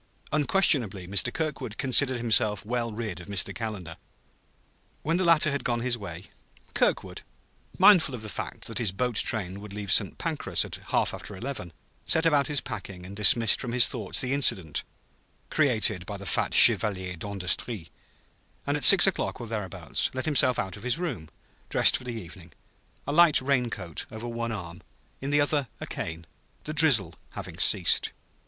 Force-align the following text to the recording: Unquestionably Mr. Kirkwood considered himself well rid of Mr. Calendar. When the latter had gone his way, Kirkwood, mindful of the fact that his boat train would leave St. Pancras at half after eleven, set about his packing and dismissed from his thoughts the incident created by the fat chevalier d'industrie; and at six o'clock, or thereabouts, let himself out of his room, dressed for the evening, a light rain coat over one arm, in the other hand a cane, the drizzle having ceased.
Unquestionably 0.33 1.07
Mr. 1.07 1.31
Kirkwood 1.31 1.77
considered 1.77 2.17
himself 2.17 2.65
well 2.65 2.91
rid 2.91 3.19
of 3.21 3.27
Mr. 3.27 3.53
Calendar. 3.53 3.97
When 5.03 5.17
the 5.17 5.23
latter 5.23 5.51
had 5.51 5.63
gone 5.63 5.81
his 5.81 5.95
way, 5.95 6.23
Kirkwood, 6.73 7.21
mindful 7.77 8.15
of 8.15 8.23
the 8.23 8.27
fact 8.27 8.65
that 8.65 8.79
his 8.79 8.91
boat 8.91 9.13
train 9.17 9.59
would 9.61 9.73
leave 9.73 9.91
St. 9.91 10.17
Pancras 10.17 10.65
at 10.65 10.79
half 10.87 11.13
after 11.13 11.35
eleven, 11.35 11.71
set 12.03 12.25
about 12.25 12.47
his 12.47 12.61
packing 12.61 13.05
and 13.05 13.15
dismissed 13.15 13.61
from 13.61 13.73
his 13.73 13.87
thoughts 13.87 14.21
the 14.21 14.33
incident 14.33 14.83
created 15.51 16.07
by 16.07 16.17
the 16.17 16.25
fat 16.25 16.55
chevalier 16.55 17.15
d'industrie; 17.15 17.91
and 18.65 18.75
at 18.77 18.83
six 18.83 19.05
o'clock, 19.05 19.39
or 19.39 19.45
thereabouts, 19.45 20.09
let 20.15 20.25
himself 20.25 20.57
out 20.57 20.75
of 20.75 20.81
his 20.81 20.97
room, 20.97 21.29
dressed 21.69 21.95
for 21.95 22.05
the 22.05 22.19
evening, 22.19 22.51
a 23.05 23.11
light 23.11 23.39
rain 23.39 23.69
coat 23.69 24.07
over 24.11 24.27
one 24.27 24.51
arm, 24.51 24.81
in 25.21 25.29
the 25.29 25.39
other 25.39 25.57
hand 25.57 25.67
a 25.79 25.85
cane, 25.85 26.25
the 26.63 26.73
drizzle 26.73 27.13
having 27.33 27.59
ceased. 27.59 28.11